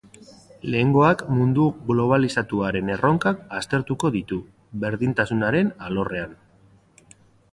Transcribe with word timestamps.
Lehengoak 0.75 1.19
mundu 1.39 1.65
globalizatuaren 1.89 2.89
erronkak 2.95 3.43
aztertuko 3.59 4.11
ditu, 4.15 4.39
berdintasunaren 4.85 5.73
alorrean. 5.89 6.35